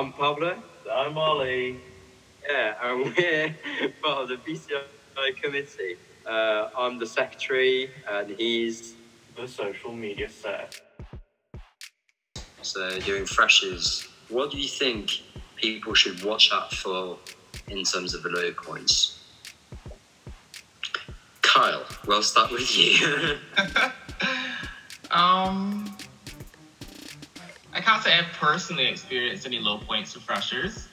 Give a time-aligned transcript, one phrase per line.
[0.00, 0.56] I'm Pablo.
[0.90, 1.78] I'm Ollie.
[2.48, 3.54] Yeah, and we're
[4.02, 5.96] part of the BCI committee.
[6.24, 8.94] Uh, I'm the secretary, and he's
[9.36, 10.80] The social media set.
[12.62, 15.20] So during freshers, what do you think
[15.56, 17.18] people should watch out for
[17.68, 19.22] in terms of the low points?
[21.42, 23.36] Kyle, we'll start with you.
[25.12, 25.89] Um,
[27.80, 30.88] I can't say I've personally experienced any low points with freshers,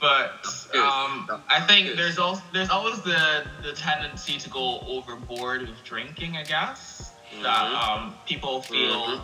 [0.00, 0.44] but
[0.74, 6.36] um, I think there's also there's always the the tendency to go overboard with drinking.
[6.36, 7.12] I guess
[7.44, 7.74] that Mhm.
[7.80, 9.22] um, people feel Mhm.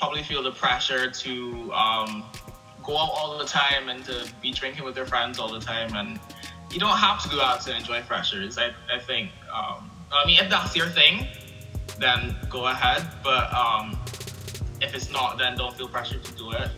[0.00, 2.24] probably feel the pressure to um,
[2.82, 5.94] go out all the time and to be drinking with their friends all the time
[5.94, 6.18] and
[6.72, 8.58] you don't have to go out to enjoy freshers.
[8.58, 9.30] I, I think.
[9.54, 11.28] Um, I mean, if that's your thing,
[12.00, 13.06] then go ahead.
[13.22, 13.96] But um,
[14.82, 16.68] if it's not, then don't feel pressured to do it.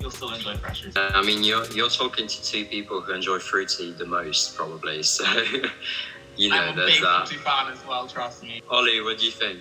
[0.00, 0.90] You'll still enjoy pressure.
[0.96, 5.02] Uh, I mean, you're you're talking to two people who enjoy fruity the most, probably.
[5.02, 5.24] So
[6.36, 7.28] you know, I'm a there's big that.
[7.28, 8.06] Fruity fan as well.
[8.08, 8.62] Trust me.
[8.68, 9.60] Ollie, what do you think?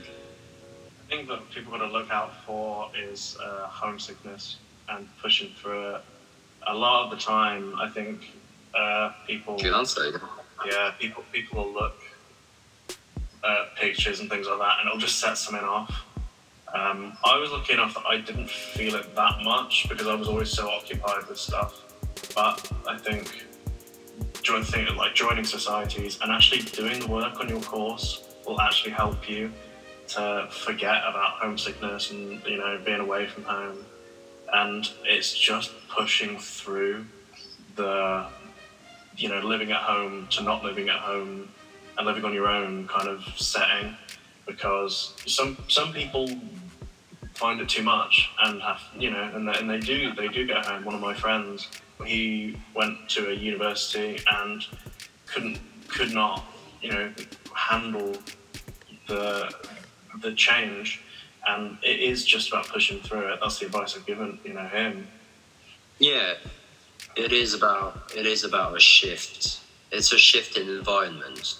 [1.08, 4.58] I think that people got to look out for is uh, homesickness
[4.90, 6.02] and pushing through it.
[6.68, 8.32] A lot of the time, I think
[8.76, 10.22] uh, people, Good answer.
[10.66, 11.96] yeah, people people will look
[13.44, 16.06] at pictures and things like that, and it'll just set something off.
[16.74, 20.28] Um, I was lucky enough that I didn't feel it that much because I was
[20.28, 21.82] always so occupied with stuff.
[22.34, 23.46] But I think
[24.42, 28.92] join thing like joining societies and actually doing the work on your course will actually
[28.92, 29.52] help you
[30.08, 33.86] to forget about homesickness and you know being away from home.
[34.54, 37.06] And it's just pushing through
[37.76, 38.26] the
[39.18, 41.50] you know living at home to not living at home
[41.98, 43.96] and living on your own kind of setting
[44.46, 46.30] because some some people
[47.36, 50.66] find it too much and have you know and and they do they do get
[50.66, 50.86] home.
[50.86, 51.68] One of my friends
[52.06, 54.66] he went to a university and
[55.28, 56.44] couldn't could not
[56.82, 57.12] you know
[57.54, 58.16] handle
[59.08, 59.52] the
[60.22, 61.02] the change.
[61.48, 63.40] And it is just about pushing through it.
[63.42, 65.08] That's the advice i've given you know him.
[65.98, 66.34] Yeah,
[67.16, 69.62] it is about it is about a shift.
[69.92, 71.56] It's a shift in environment,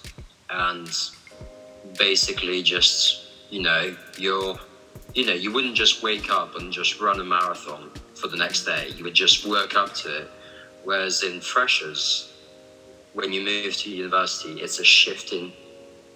[0.48, 0.88] and
[1.98, 4.58] basically just you know you're
[5.14, 8.64] you know you wouldn't just wake up and just run a marathon for the next
[8.64, 8.88] day.
[8.96, 10.30] You would just work up to it.
[10.84, 12.32] Whereas in freshers,
[13.12, 15.52] when you move to university, it's a shift in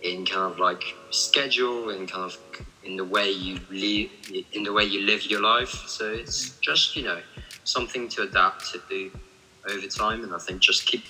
[0.03, 2.39] in kind of like schedule and kind of
[2.85, 4.11] in the way you live
[4.53, 5.85] in the way you live your life.
[5.87, 7.21] So it's just you know
[7.65, 9.11] something to adapt to
[9.69, 11.05] over time, and I think just keep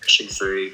[0.00, 0.72] pushing through.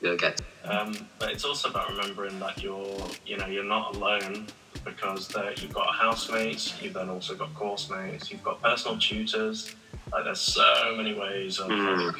[0.00, 0.40] You'll get.
[0.64, 4.46] Um, but it's also about remembering that you're, you know, you're not alone
[4.84, 9.74] because there, you've got housemates, you've then also got course mates, you've got personal tutors.
[10.12, 12.14] Like there's so many ways of, Mm.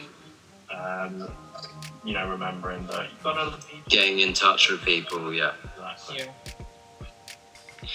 [0.70, 1.28] um,
[2.04, 3.88] you know, remembering that you've got other people.
[3.88, 5.52] Getting in touch with people, yeah.
[5.76, 6.18] Exactly.
[6.18, 6.30] Yeah.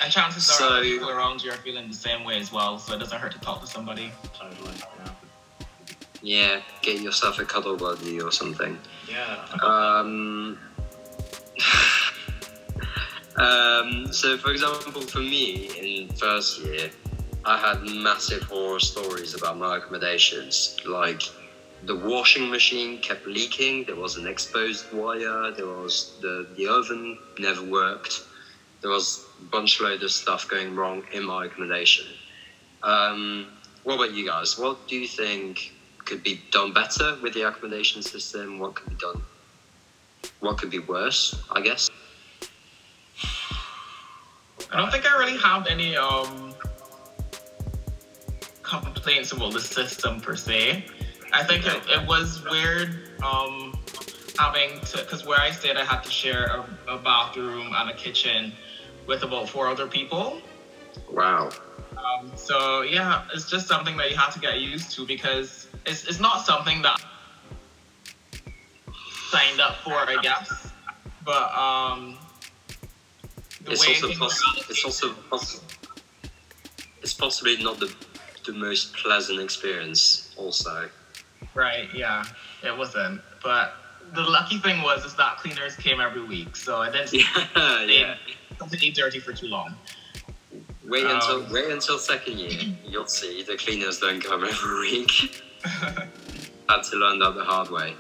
[0.04, 2.78] And chances are So- other people around you are feeling the same way as well,
[2.80, 4.12] so it doesn't hurt to talk to somebody.
[4.38, 4.72] Totally.
[4.78, 5.12] Yeah.
[6.22, 8.78] Yeah, get yourself a cuddle buddy or something.
[9.10, 9.46] Yeah.
[9.64, 10.58] Um,
[13.38, 16.90] um, so, for example, for me in first year,
[17.46, 20.78] I had massive horror stories about my accommodations.
[20.86, 21.22] Like,
[21.84, 27.18] the washing machine kept leaking, there was an exposed wire, there was the, the oven
[27.40, 28.24] never worked,
[28.82, 32.06] there was a bunch load of stuff going wrong in my accommodation.
[32.84, 33.48] Um,
[33.84, 34.58] what about you guys?
[34.58, 35.74] What do you think
[36.10, 38.60] could be done better with the accommodation system?
[38.60, 39.22] What could be done
[40.40, 41.90] what could be worse, I guess.
[44.72, 46.54] I don't think I really have any um
[48.64, 50.86] complaints about the system per se.
[51.32, 52.90] I think it, it was weird
[53.24, 53.74] um
[54.38, 57.94] having to because where I stayed I had to share a, a bathroom and a
[57.94, 58.54] kitchen
[59.08, 60.42] with about four other people.
[61.12, 61.50] Wow.
[61.98, 66.06] Um, so yeah, it's just something that you have to get used to because it's,
[66.06, 67.00] it's not something that
[68.88, 68.92] I
[69.32, 70.68] signed up for, I guess.
[71.26, 72.18] But um,
[73.68, 75.62] It's also things poss- it's also poss-
[77.02, 77.94] it's possibly not the
[78.46, 80.90] the most pleasant experience also.
[81.54, 82.24] right, yeah,
[82.64, 83.22] it wasn't.
[83.44, 83.74] But
[84.16, 87.30] the lucky thing was is that cleaners came every week, so I didn't Yeah,
[87.84, 88.16] stay yeah.
[88.58, 89.76] completely dirty for too long.
[90.86, 92.76] Wait until Um, wait until second year.
[92.88, 95.44] You'll see the cleaners don't come every week.
[96.70, 97.96] Had to learn that the hard way.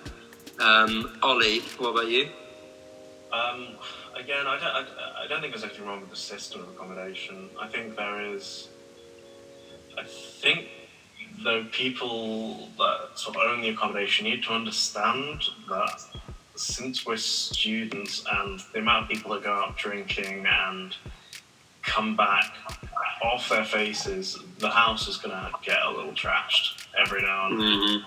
[0.60, 2.30] Um, Ollie, what about you?
[3.32, 3.76] Um,
[4.16, 7.50] again, I don't, I, I don't think there's anything wrong with the system of accommodation.
[7.60, 8.70] I think there is.
[9.98, 10.68] I think
[11.44, 16.02] the people that sort of own the accommodation need to understand that
[16.56, 20.96] since we're students and the amount of people that go out drinking and
[21.82, 22.54] come back
[23.22, 27.60] off their faces, the house is going to get a little trashed every now and
[27.60, 27.68] then.
[27.68, 28.04] Mhm.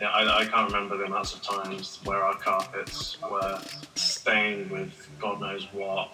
[0.00, 3.60] Yeah, I, I can't remember the amounts of times where our carpets were
[3.94, 6.08] stained with God knows what,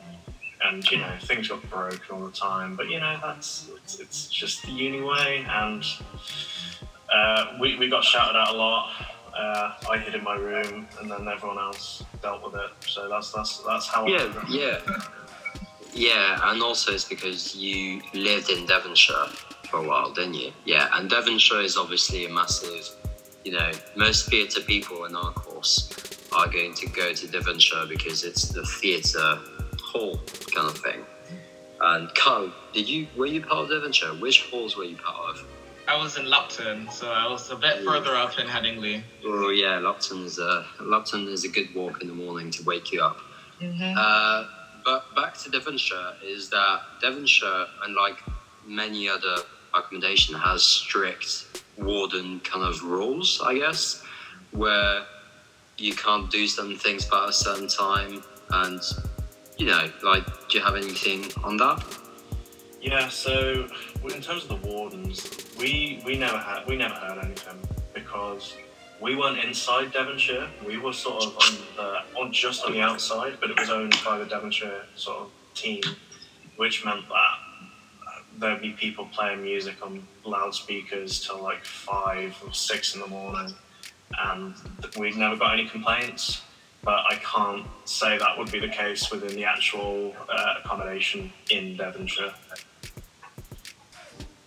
[0.64, 2.74] and you know things got broken all the time.
[2.74, 5.84] But you know that's it's, it's just the uni way, and
[7.12, 8.90] uh, we we got shouted at a lot.
[9.36, 12.70] Uh, I hid in my room, and then everyone else dealt with it.
[12.88, 14.04] So that's that's that's how.
[14.06, 14.78] I Yeah, yeah,
[15.92, 19.26] yeah, and also it's because you lived in Devonshire
[19.70, 20.52] for a while, didn't you?
[20.64, 22.88] Yeah, and Devonshire is obviously a massive.
[23.44, 28.24] You know, most theatre people in our course are going to go to Devonshire because
[28.24, 29.38] it's the theatre
[29.82, 30.20] hall
[30.54, 31.04] kind of thing.
[31.80, 34.14] And Carl, did you were you part of Devonshire?
[34.20, 35.44] Which halls were you part of?
[35.88, 39.02] I was in Lupton, so I was a bit further up in Headingley.
[39.24, 42.92] Oh yeah, Lupton is a Lupton is a good walk in the morning to wake
[42.92, 43.18] you up.
[43.60, 43.94] Mm-hmm.
[43.96, 44.44] Uh,
[44.84, 48.16] but back to Devonshire is that Devonshire, unlike
[48.66, 49.36] many other
[49.74, 51.46] accommodation, has strict
[51.78, 54.02] warden kind of rules, I guess,
[54.52, 55.04] where
[55.78, 58.80] you can't do certain things by a certain time, and
[59.56, 61.82] you know, like, do you have anything on that?
[62.80, 63.66] Yeah, so
[64.04, 67.58] in terms of the wardens, we we never had we never heard anything
[67.94, 68.54] because
[69.00, 70.48] we weren't inside Devonshire.
[70.66, 73.96] We were sort of on the on just on the outside, but it was owned
[74.04, 75.82] by the Devonshire sort of team,
[76.56, 77.38] which meant that
[78.38, 83.54] there'd be people playing music on loudspeakers till like five or six in the morning,
[84.18, 84.54] and
[84.98, 86.42] we'd never got any complaints.
[86.82, 91.76] But I can't say that would be the case within the actual uh, accommodation in
[91.76, 92.32] Devonshire.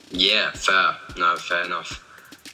[0.10, 0.96] Yeah, fair.
[1.16, 2.03] No, fair enough.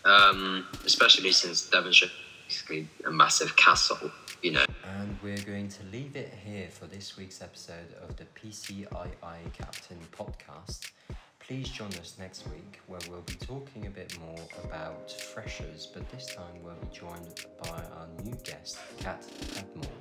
[0.09, 2.09] Um, especially since Devonshire
[2.49, 4.11] basically a massive castle,
[4.41, 4.65] you know.
[4.97, 9.99] And we're going to leave it here for this week's episode of the PCII Captain
[10.11, 10.91] podcast.
[11.39, 16.09] Please join us next week where we'll be talking a bit more about freshers, but
[16.09, 19.23] this time we'll be joined by our new guest, Kat
[19.57, 19.91] Admore.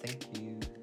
[0.00, 0.81] Thank you.